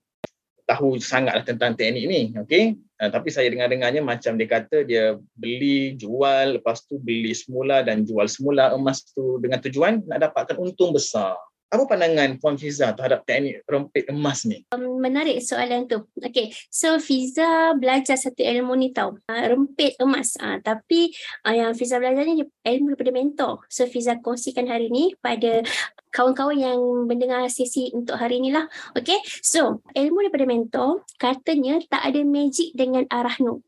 [0.66, 2.74] tahu sangatlah tentang teknik ni okey?
[2.96, 8.02] Uh, tapi saya dengar-dengarnya macam dia kata dia beli jual lepas tu beli semula dan
[8.02, 13.26] jual semula emas tu dengan tujuan nak dapatkan untung besar apa pandangan Puan Fiza terhadap
[13.26, 14.62] teknik rempit emas ni?
[14.70, 16.07] Um, menarik soalan tu.
[16.22, 20.38] Okay, so Fiza belajar satu ilmu ni tau, uh, rempit emas.
[20.38, 21.11] Uh, tapi
[21.42, 23.52] uh, yang Fiza belajar ni ilmu daripada mentor.
[23.66, 25.66] So Fiza kongsikan hari ni pada
[26.14, 28.70] kawan-kawan yang mendengar sesi untuk hari ni lah.
[28.94, 33.65] Okay, so ilmu daripada mentor katanya tak ada magic dengan arah nu.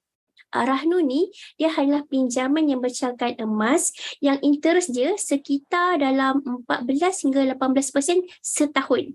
[0.52, 1.28] Rahnu ni
[1.60, 3.92] dia hanyalah pinjaman yang bercangkan emas
[4.24, 9.12] yang interest dia sekitar dalam 14 hingga 18% setahun.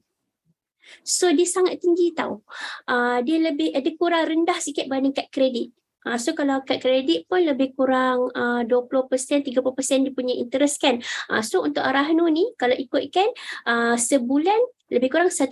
[1.02, 2.44] So dia sangat tinggi tau.
[2.86, 5.74] Uh, dia lebih dia kurang rendah sikit berbanding kad kredit.
[6.04, 11.00] Uh, so kalau kad kredit pun lebih kurang uh, 20%, 30% dia punya interest kan.
[11.32, 13.32] Uh, so untuk Rahnu ni kalau ikutkan
[13.64, 14.60] uh, sebulan
[14.92, 15.48] lebih kurang 1%.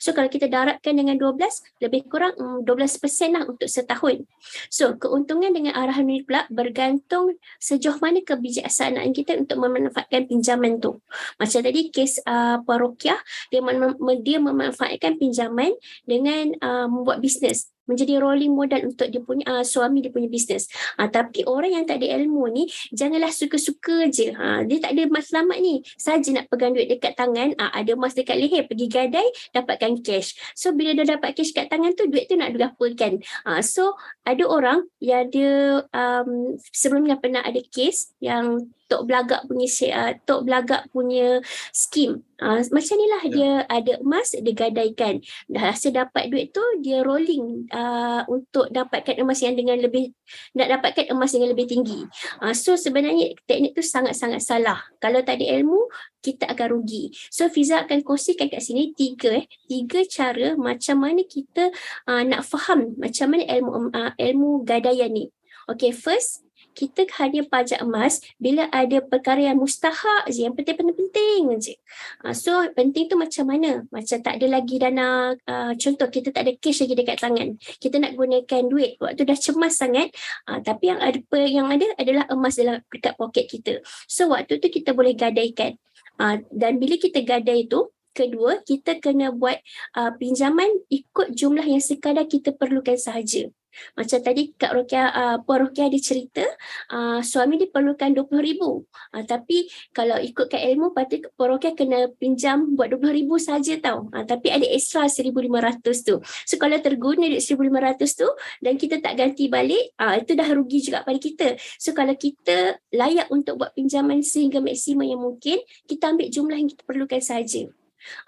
[0.00, 1.38] So kalau kita daratkan dengan 12,
[1.80, 3.00] lebih kurang um, 12%
[3.34, 4.24] lah untuk setahun.
[4.68, 11.00] So keuntungan dengan arahan ini pula bergantung sejauh mana kebijaksanaan kita untuk memanfaatkan pinjaman tu.
[11.40, 15.72] Macam tadi kes uh, Puan Rokiah, dia, mem- dia memanfaatkan pinjaman
[16.04, 20.68] dengan uh, membuat bisnes menjadi rolling modal untuk dia punya uh, suami dia punya bisnes.
[20.96, 24.32] Uh, tapi orang yang tak ada ilmu ni janganlah suka-suka je.
[24.32, 25.84] Ha, dia tak ada mas selamat ni.
[26.00, 30.34] Saja nak pegang duit dekat tangan, uh, ada mas dekat leher, pergi gadai, dapatkan cash.
[30.54, 33.22] So bila dia dapat cash kat tangan tu, duit tu nak digapakan.
[33.46, 39.66] Uh, so ada orang yang dia um, sebelumnya pernah ada kes yang tok belagak punya
[39.90, 41.42] uh, tok belagak punya
[41.74, 43.32] skim uh, macam inilah ya.
[43.34, 45.18] dia ada emas dia gadaikan
[45.50, 50.14] dah rasa dapat duit tu dia rolling uh, untuk dapatkan emas yang dengan lebih
[50.54, 52.06] nak dapatkan emas dengan lebih tinggi
[52.38, 55.90] uh, so sebenarnya teknik tu sangat-sangat salah kalau tak ada ilmu
[56.24, 57.12] kita akan rugi.
[57.28, 61.68] So Fiza akan kongsikan kat sini tiga eh, tiga cara macam mana kita
[62.08, 65.28] uh, nak faham macam mana ilmu uh, ilmu gadaian ni.
[65.68, 66.43] Okay, first
[66.74, 71.78] kita hanya pajak emas bila ada perkara yang mustahak je, yang penting-penting je.
[72.26, 73.86] Uh, so penting tu macam mana?
[73.94, 77.56] Macam tak ada lagi dana, uh, contoh kita tak ada cash lagi dekat tangan.
[77.78, 80.10] Kita nak gunakan duit, waktu dah cemas sangat,
[80.50, 83.78] uh, tapi yang ada yang ada adalah emas dalam dekat poket kita.
[84.10, 85.78] So waktu tu kita boleh gadaikan.
[86.18, 89.58] Uh, dan bila kita gadai tu, kedua kita kena buat
[89.98, 93.50] uh, pinjaman ikut jumlah yang sekadar kita perlukan sahaja.
[93.94, 96.44] Macam tadi Kak Rokia, uh, Puan Rokia ada cerita,
[96.90, 98.60] uh, suami dia perlukan RM20,000.
[98.62, 104.08] Uh, tapi kalau ikutkan ilmu, patut Puan Rokia kena pinjam buat RM20,000 saja tau.
[104.10, 106.16] Uh, tapi ada extra RM1,500 tu.
[106.48, 108.28] So kalau terguna RM1,500 tu
[108.64, 111.48] dan kita tak ganti balik, uh, itu dah rugi juga pada kita.
[111.76, 116.70] So kalau kita layak untuk buat pinjaman sehingga maksimum yang mungkin, kita ambil jumlah yang
[116.70, 117.68] kita perlukan saja.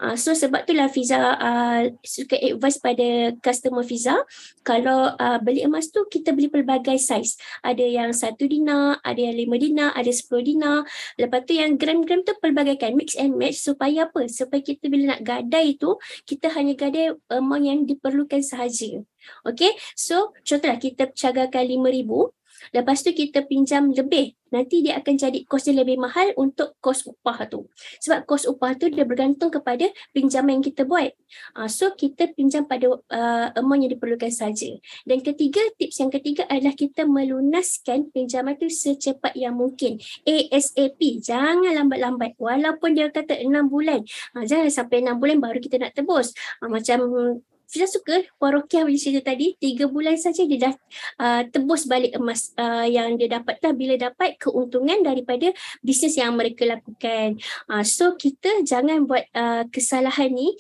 [0.01, 4.17] Uh, so sebab itulah Fiza uh, suka advice pada customer Fiza
[4.67, 7.37] kalau uh, beli emas tu kita beli pelbagai saiz.
[7.61, 10.89] Ada yang satu dinar, ada yang lima dinar, ada sepuluh dinar.
[11.21, 14.29] Lepas tu yang gram-gram tu pelbagai kan mix and match supaya apa?
[14.29, 19.03] Supaya kita bila nak gadai tu kita hanya gadai amount yang diperlukan sahaja.
[19.43, 22.31] Okay, so contohlah kita cagarkan lima ribu
[22.75, 24.35] Lepas tu kita pinjam lebih.
[24.55, 27.67] Nanti dia akan jadi kos yang lebih mahal untuk kos upah tu.
[27.99, 31.11] Sebab kos upah tu dia bergantung kepada pinjaman yang kita buat.
[31.59, 34.71] Uh, so kita pinjam pada uh, amount yang diperlukan saja.
[35.03, 39.99] Dan ketiga, tips yang ketiga adalah kita melunaskan pinjaman tu secepat yang mungkin.
[40.23, 41.01] ASAP.
[41.27, 42.39] Jangan lambat-lambat.
[42.39, 44.07] Walaupun dia kata 6 bulan.
[44.31, 46.31] Uh, jangan sampai 6 bulan baru kita nak tebus.
[46.63, 46.99] Uh, macam
[47.67, 50.75] Fiza suka Puan Rokia punya cerita tadi, tiga bulan saja dia dah
[51.19, 55.51] uh, tebus balik emas uh, yang dia dapat bila dapat keuntungan daripada
[55.83, 57.37] bisnes yang mereka lakukan.
[57.67, 60.55] Uh, so kita jangan buat uh, kesalahan ni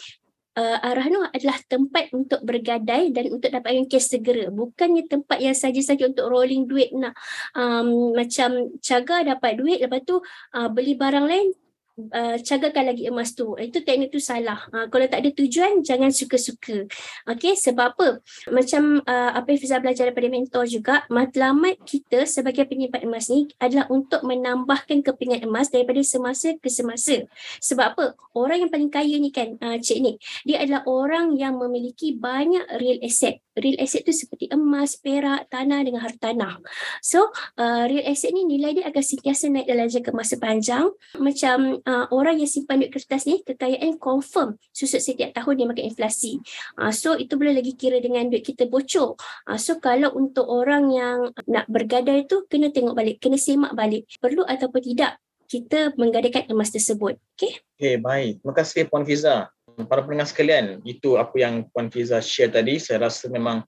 [0.57, 4.49] uh, Arah Nur adalah tempat untuk bergadai dan untuk dapatkan cash segera.
[4.51, 7.14] Bukannya tempat yang saja-saja untuk rolling duit nak
[7.55, 10.19] um, macam caga dapat duit lepas tu
[10.57, 11.49] uh, beli barang lain
[11.96, 13.56] uh, cagakan lagi emas tu.
[13.56, 14.68] Itu teknik tu salah.
[14.70, 16.85] Uh, kalau tak ada tujuan, jangan suka-suka.
[17.24, 18.09] Okay, sebab apa?
[18.52, 23.48] Macam uh, apa yang Fiza belajar daripada mentor juga, matlamat kita sebagai penyimpan emas ni
[23.56, 27.24] adalah untuk menambahkan kepingan emas daripada semasa ke semasa.
[27.64, 28.06] Sebab apa?
[28.37, 30.12] Orang yang paling kaya ni kan, uh, Cik ni,
[30.44, 35.81] dia adalah orang yang memiliki banyak real asset real asset tu seperti emas, perak, tanah
[35.83, 36.61] dengan harta tanah.
[37.01, 40.92] So, uh, real asset ni nilai dia akan sentiasa naik dalam jangka masa panjang.
[41.16, 45.85] Macam uh, orang yang simpan duit kertas ni, kekayaan confirm susut setiap tahun dia makan
[45.88, 46.40] inflasi.
[46.77, 49.16] Uh, so, itu boleh lagi kira dengan duit kita bocor.
[49.49, 54.05] Uh, so, kalau untuk orang yang nak bergadai tu, kena tengok balik, kena semak balik.
[54.21, 57.16] Perlu ataupun tidak kita menggadaikan emas tersebut.
[57.38, 57.62] Okay?
[57.79, 58.42] Okay, baik.
[58.42, 59.47] Terima kasih Puan Fiza
[59.85, 62.81] para pendengar sekalian, itu apa yang Puan Fiza share tadi.
[62.81, 63.61] Saya rasa memang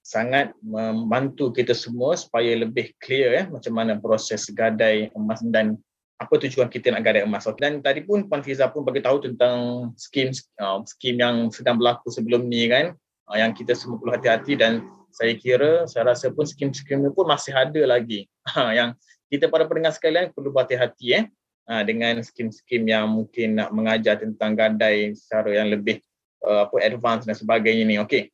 [0.00, 5.76] sangat membantu kita semua supaya lebih clear ya macam mana proses gadai emas dan
[6.16, 7.44] apa tujuan kita nak gadai emas.
[7.60, 12.08] Dan tadi pun Puan Fiza pun bagi tahu tentang skim uh, skim yang sedang berlaku
[12.08, 12.96] sebelum ni kan
[13.28, 17.50] uh, yang kita semua perlu hati-hati dan saya kira saya rasa pun skim-skim pun masih
[17.52, 18.94] ada lagi uh, yang
[19.30, 21.24] kita para pendengar sekalian perlu berhati-hati eh
[21.70, 26.02] uh, dengan skim-skim yang mungkin nak mengajar tentang gadai secara yang lebih
[26.42, 27.96] uh, apa advance dan sebagainya ni.
[28.02, 28.28] Okey.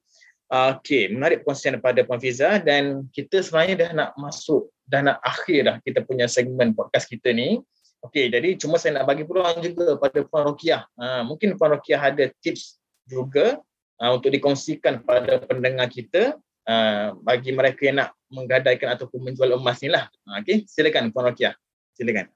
[0.49, 5.19] Uh, Okey, menarik perkongsian daripada Puan Fiza dan kita sebenarnya dah nak masuk dah nak
[5.27, 7.61] akhir dah kita punya segmen podcast kita ni.
[8.07, 10.87] Okey, jadi cuma saya nak bagi peluang juga pada Puan Rokiah.
[10.95, 12.79] Uh, mungkin Puan Rokiah ada tips
[13.11, 13.59] juga
[13.99, 16.39] uh, untuk dikongsikan pada pendengar kita
[16.71, 20.07] uh, bagi mereka yang nak menggadaikan ataupun menjual emas ni lah.
[20.23, 21.59] Uh, Okey, silakan Puan Rokiah.
[21.99, 22.36] Silakan.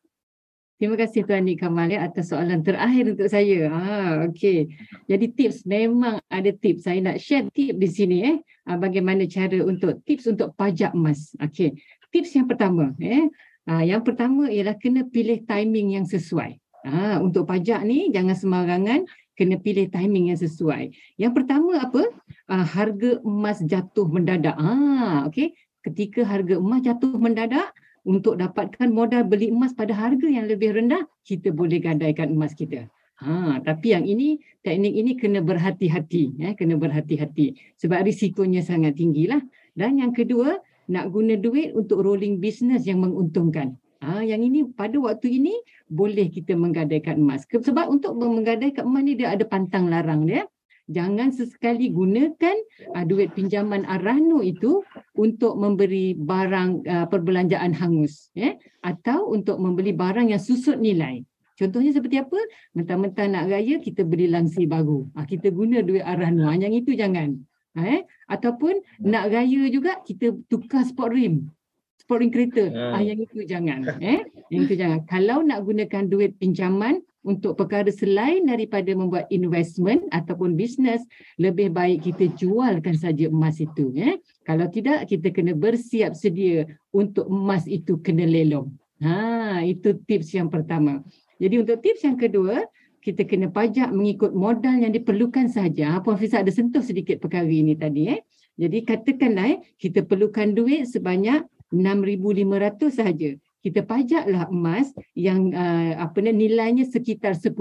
[0.80, 3.68] Terima kasih Tuan Nik Kamal ya atas soalan terakhir untuk saya.
[3.68, 4.64] Ah, okay.
[5.12, 6.88] Jadi tips, memang ada tips.
[6.88, 8.36] Saya nak share tips di sini eh.
[8.64, 11.36] Ah, bagaimana cara untuk tips untuk pajak emas.
[11.36, 11.76] Okay.
[12.08, 12.96] Tips yang pertama.
[12.96, 13.28] Eh.
[13.68, 16.56] Ah, yang pertama ialah kena pilih timing yang sesuai.
[16.88, 19.04] Ah, untuk pajak ni jangan sembarangan.
[19.36, 20.96] Kena pilih timing yang sesuai.
[21.20, 22.08] Yang pertama apa?
[22.48, 24.56] Ah, harga emas jatuh mendadak.
[24.56, 25.52] Ah, okay.
[25.84, 27.68] Ketika harga emas jatuh mendadak,
[28.04, 32.88] untuk dapatkan modal beli emas pada harga yang lebih rendah, kita boleh gadaikan emas kita.
[33.20, 36.40] Ha, tapi yang ini, teknik ini kena berhati-hati.
[36.40, 37.76] Eh, kena berhati-hati.
[37.76, 39.44] Sebab risikonya sangat tinggi lah.
[39.76, 40.56] Dan yang kedua,
[40.88, 43.76] nak guna duit untuk rolling business yang menguntungkan.
[44.00, 45.52] Ha, yang ini pada waktu ini
[45.92, 47.44] boleh kita menggadaikan emas.
[47.44, 50.48] Sebab untuk menggadaikan emas ni dia ada pantang larang dia
[50.90, 52.56] jangan sesekali gunakan
[52.92, 54.82] uh, duit pinjaman Arahno itu
[55.14, 61.22] untuk memberi barang uh, perbelanjaan hangus ya atau untuk membeli barang yang susut nilai.
[61.60, 62.40] Contohnya seperti apa?
[62.72, 65.06] Mentang-mentang nak raya kita beli langsir baru.
[65.12, 66.48] Uh, kita guna duit Arahno.
[66.56, 67.36] Yang itu jangan.
[67.76, 68.00] Uh, eh?
[68.32, 71.52] Ataupun nak raya juga kita tukar sport rim.
[72.00, 72.64] Sport rim kereta.
[72.64, 73.84] Uh, yang itu jangan.
[74.00, 74.24] Eh?
[74.48, 75.04] Yang itu jangan.
[75.04, 81.04] Kalau nak gunakan duit pinjaman untuk perkara selain daripada membuat investment ataupun bisnes
[81.36, 84.16] lebih baik kita jualkan saja emas itu ya.
[84.48, 88.72] Kalau tidak kita kena bersiap sedia untuk emas itu kena lelong.
[89.04, 91.04] Ha itu tips yang pertama.
[91.40, 92.64] Jadi untuk tips yang kedua
[93.00, 96.00] kita kena pajak mengikut modal yang diperlukan saja.
[96.04, 98.20] Puan Fiza ada sentuh sedikit perkara ini tadi eh.
[98.60, 106.18] Jadi katakanlah eh kita perlukan duit sebanyak 6500 sahaja kita pajaklah emas yang uh, apa
[106.24, 107.52] ni nilainya sekitar 10,000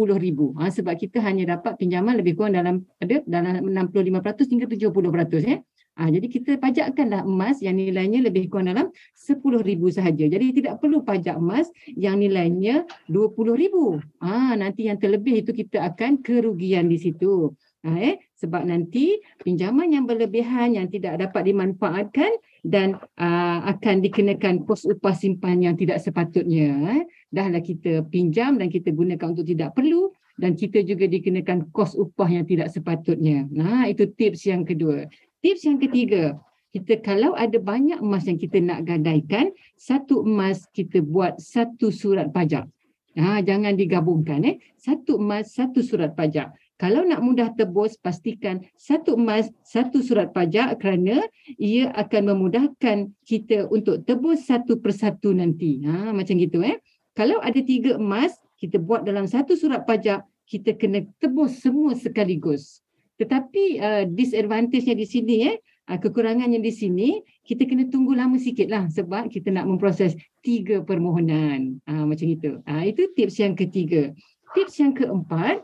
[0.55, 5.59] ha, sebab kita hanya dapat pinjaman lebih kurang dalam ada dalam 65% hingga 70% ya.
[5.99, 8.87] Ha, jadi kita pajakkanlah emas yang nilainya lebih kurang dalam
[9.19, 9.59] 10,000
[9.91, 10.31] sahaja.
[10.31, 13.99] Jadi tidak perlu pajak emas yang nilainya 20,000.
[14.23, 17.51] Ha, nanti yang terlebih itu kita akan kerugian di situ.
[17.83, 18.15] Ha, eh?
[18.39, 25.11] Sebab nanti pinjaman yang berlebihan yang tidak dapat dimanfaatkan dan uh, akan dikenakan kos upah
[25.11, 26.71] simpan yang tidak sepatutnya.
[26.99, 27.03] Eh?
[27.27, 32.31] Dahlah kita pinjam dan kita gunakan untuk tidak perlu dan kita juga dikenakan kos upah
[32.31, 33.43] yang tidak sepatutnya.
[33.51, 35.11] Nah, itu tips yang kedua.
[35.43, 36.39] Tips yang ketiga,
[36.71, 42.31] kita kalau ada banyak emas yang kita nak gadaikan, satu emas kita buat satu surat
[42.31, 42.71] pajak.
[43.19, 44.47] Ha, jangan digabungkan.
[44.47, 44.55] Eh?
[44.79, 46.55] Satu emas, satu surat pajak.
[46.79, 51.27] Kalau nak mudah tebus, pastikan satu emas, satu surat pajak kerana
[51.59, 55.83] ia akan memudahkan kita untuk tebus satu persatu nanti.
[55.83, 56.63] Ha, macam gitu.
[56.63, 56.79] eh.
[57.19, 62.79] Kalau ada tiga emas, kita buat dalam satu surat pajak, kita kena tebus semua sekaligus.
[63.19, 65.59] Tetapi uh, disadvantage-nya di sini, eh,
[65.91, 70.79] uh, kekurangannya di sini, kita kena tunggu lama sikit lah sebab kita nak memproses tiga
[70.79, 71.83] permohonan.
[71.83, 72.63] Uh, macam itu.
[72.63, 74.15] Uh, itu tips yang ketiga.
[74.55, 75.59] Tips yang keempat,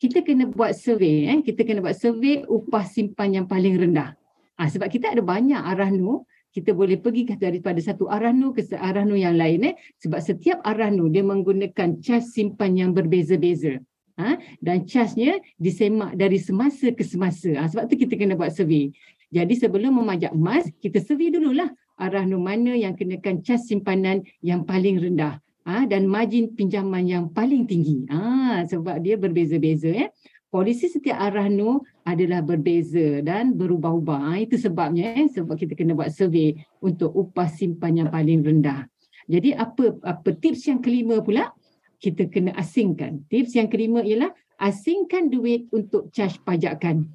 [0.00, 1.38] kita kena buat survey eh.
[1.44, 4.16] Kita kena buat survey upah simpan yang paling rendah.
[4.56, 9.36] Ha, sebab kita ada banyak arahnu kita boleh pergi daripada satu arahnu ke arahnu yang
[9.36, 9.74] lain eh.
[10.00, 13.78] Sebab setiap arahnu dia menggunakan cas simpan yang berbeza-beza.
[14.20, 14.36] Ha?
[14.60, 17.56] dan casnya disemak dari semasa ke semasa.
[17.56, 18.92] Ha, sebab tu kita kena buat survey.
[19.32, 25.00] Jadi sebelum memajak emas kita survey dululah arahnu mana yang kenakan cas simpanan yang paling
[25.00, 28.02] rendah ha, dan margin pinjaman yang paling tinggi.
[28.10, 29.94] Ha, sebab dia berbeza-beza.
[29.94, 30.10] Eh.
[30.50, 34.34] Polisi setiap arah nu adalah berbeza dan berubah-ubah.
[34.34, 38.90] Ha, itu sebabnya eh, sebab kita kena buat survey untuk upah simpan yang paling rendah.
[39.30, 41.54] Jadi apa apa tips yang kelima pula?
[42.02, 43.22] Kita kena asingkan.
[43.30, 47.06] Tips yang kelima ialah asingkan duit untuk charge pajakan.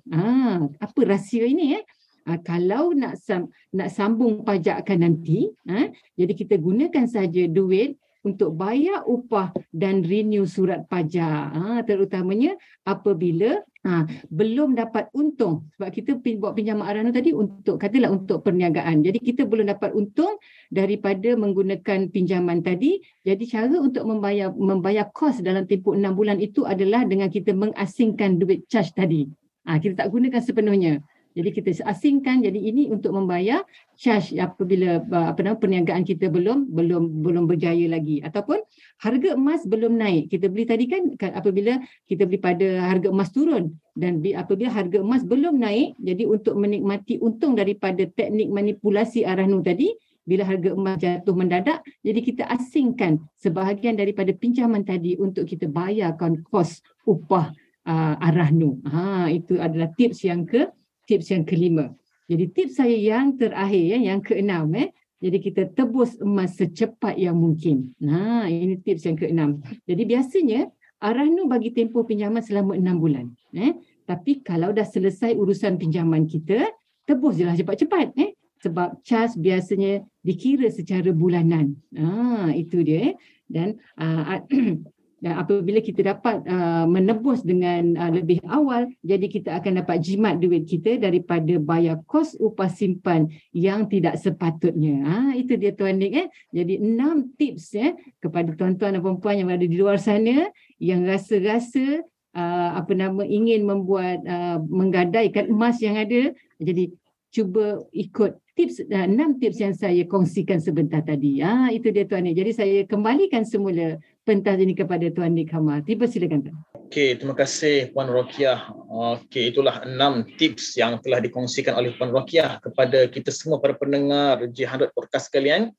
[0.80, 1.84] Apa rahsia ini eh?
[2.26, 8.58] Ha, kalau nak sam, nak sambung pajakan nanti, ha, jadi kita gunakan saja duit untuk
[8.58, 11.54] bayar upah dan renew surat pajak.
[11.54, 15.70] Ha, terutamanya apabila ha, belum dapat untung.
[15.78, 19.06] Sebab kita buat pinjaman arana tadi untuk katalah untuk perniagaan.
[19.06, 20.42] Jadi kita belum dapat untung
[20.74, 22.98] daripada menggunakan pinjaman tadi.
[23.22, 28.42] Jadi cara untuk membayar membayar kos dalam tempoh enam bulan itu adalah dengan kita mengasingkan
[28.42, 29.30] duit charge tadi.
[29.70, 31.06] Ha, kita tak gunakan sepenuhnya
[31.36, 33.68] jadi kita asingkan jadi ini untuk membayar
[34.00, 38.64] charge apabila apa nama perniagaan kita belum belum belum berjaya lagi ataupun
[39.04, 40.32] harga emas belum naik.
[40.32, 45.28] Kita beli tadi kan apabila kita beli pada harga emas turun dan apabila harga emas
[45.28, 49.92] belum naik jadi untuk menikmati untung daripada teknik manipulasi arahnu tadi
[50.24, 56.48] bila harga emas jatuh mendadak jadi kita asingkan sebahagian daripada pinjaman tadi untuk kita bayarkan
[56.48, 57.52] kos upah
[57.84, 58.80] uh, arahnu.
[58.88, 60.72] Ha itu adalah tips yang ke
[61.06, 61.94] tips yang kelima.
[62.26, 64.90] Jadi tips saya yang terakhir ya, yang keenam eh.
[65.22, 67.96] Jadi kita tebus emas secepat yang mungkin.
[67.98, 69.64] Nah, ini tips yang keenam.
[69.88, 70.70] Jadi biasanya
[71.02, 73.26] Arahnu bagi tempoh pinjaman selama enam bulan.
[73.56, 73.74] Eh.
[74.06, 76.66] Tapi kalau dah selesai urusan pinjaman kita,
[77.10, 78.14] tebus je lah cepat-cepat.
[78.18, 78.38] Eh.
[78.66, 81.78] Sebab cas biasanya dikira secara bulanan.
[81.94, 83.12] Ah, itu dia.
[83.12, 83.14] Eh.
[83.46, 84.42] Dan uh,
[85.24, 90.38] dan apabila kita dapat uh, menebus dengan uh, lebih awal jadi kita akan dapat jimat
[90.38, 96.14] duit kita daripada bayar kos upah simpan yang tidak sepatutnya ha itu dia tuan Nik
[96.14, 100.52] eh jadi enam tips ya kepada tuan-tuan dan puan-puan yang berada di luar sana
[100.84, 102.04] yang rasa-rasa
[102.36, 106.92] uh, apa nama ingin membuat uh, menggadaikan emas yang ada jadi
[107.32, 111.44] cuba ikut tips uh, enam tips yang saya kongsikan sebentar tadi.
[111.44, 112.40] Ah itu dia Tuan Nik.
[112.40, 115.86] Jadi saya kembalikan semula pentas ini kepada Tuan Nik Kamal.
[115.86, 116.58] Tiba silakan Tuan.
[116.90, 118.74] Okey, terima kasih Puan Rokiah.
[118.90, 124.42] Okey, itulah enam tips yang telah dikongsikan oleh Puan Rokiah kepada kita semua para pendengar
[124.50, 125.70] G100 podcast sekalian.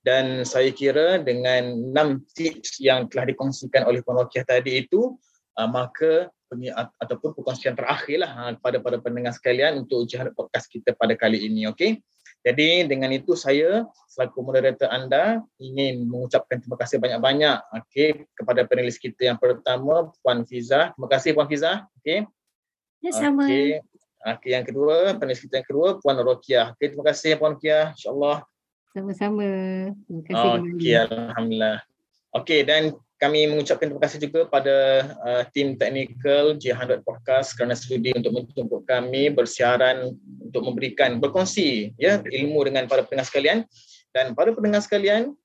[0.00, 5.20] Dan saya kira dengan enam tips yang telah dikongsikan oleh Puan Rokiah tadi itu,
[5.60, 6.32] uh, maka
[6.98, 11.70] ataupun perkongsian terakhirlah ha, kepada para pendengar sekalian untuk G100 podcast kita pada kali ini.
[11.70, 12.02] Okey.
[12.40, 18.96] Jadi dengan itu saya selaku moderator anda ingin mengucapkan terima kasih banyak-banyak okay, kepada panelis
[18.96, 20.96] kita yang pertama Puan Fiza.
[20.96, 21.84] Terima kasih Puan Fiza.
[22.00, 22.24] Okey.
[23.04, 23.44] Ya sama.
[23.44, 23.84] Okey.
[24.20, 26.72] Okay, yang kedua, panelis kita yang kedua Puan Rokiah.
[26.76, 27.92] Okey, terima kasih Puan Rokiah.
[27.92, 28.48] Insya-Allah.
[28.96, 29.48] Sama-sama.
[30.08, 30.48] Terima kasih.
[30.64, 31.78] Okey, alhamdulillah.
[32.40, 32.82] Okey dan
[33.20, 34.76] kami mengucapkan terima kasih juga pada
[35.20, 42.24] uh, tim teknikal J100 Podcast kerana sudi untuk menjemput kami bersiaran untuk memberikan berkongsi ya
[42.24, 43.68] ilmu dengan para pendengar sekalian.
[44.16, 45.36] Dan para pendengar sekalian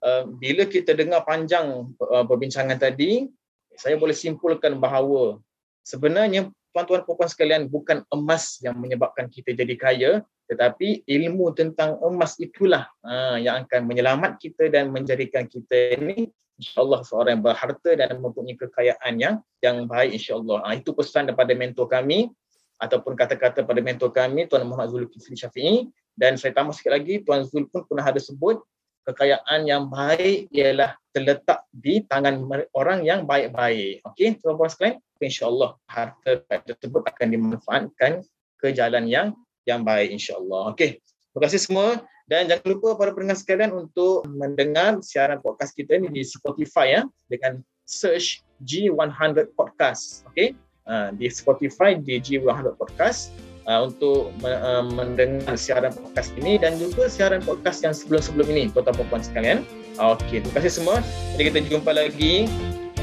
[0.00, 3.28] uh, bila kita dengar panjang uh, perbincangan tadi
[3.76, 5.36] saya boleh simpulkan bahawa
[5.84, 10.10] sebenarnya tuan-tuan puan sekalian bukan emas yang menyebabkan kita jadi kaya
[10.48, 17.06] tetapi ilmu tentang emas itulah uh, yang akan menyelamat kita dan menjadikan kita ini insyaallah
[17.06, 20.66] seorang yang berharta dan mempunyai kekayaan yang yang baik insyaallah.
[20.66, 22.28] Ha, itu pesan daripada mentor kami
[22.82, 25.86] ataupun kata-kata pada mentor kami Tuan Muhammad Zulkifli Syafi'i
[26.18, 28.62] dan saya tambah sikit lagi Tuan Zul pun pernah ada sebut
[29.08, 32.44] kekayaan yang baik ialah terletak di tangan
[32.76, 34.04] orang yang baik-baik.
[34.04, 38.12] Okey, tuan-tuan sekalian, insyaallah harta tersebut akan dimanfaatkan
[38.60, 39.32] ke jalan yang
[39.64, 40.76] yang baik insyaallah.
[40.76, 41.00] Okey.
[41.32, 41.88] Terima kasih semua.
[42.28, 47.02] Dan jangan lupa para pendengar sekalian untuk mendengar siaran podcast kita ini di Spotify ya
[47.32, 50.28] dengan search G100 Podcast.
[50.32, 50.52] Okay?
[50.84, 53.32] Uh, di Spotify di G100 Podcast
[53.64, 59.08] uh, untuk uh, mendengar siaran podcast ini dan juga siaran podcast yang sebelum-sebelum ini tuan-tuan
[59.08, 59.64] puan sekalian.
[59.96, 61.00] Okey, terima kasih semua.
[61.32, 62.44] Jadi kita jumpa lagi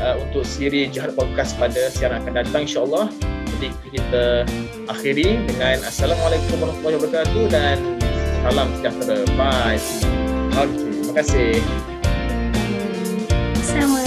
[0.05, 3.09] uh, untuk siri Jihad Podcast pada siaran akan datang insya-Allah.
[3.57, 4.45] Jadi kita
[4.85, 8.04] akhiri dengan Assalamualaikum warahmatullahi wabarakatuh dan
[8.45, 9.25] salam sejahtera.
[9.33, 9.81] Bye.
[10.53, 10.69] Okay,
[11.01, 11.57] terima kasih.
[13.65, 14.04] Sama.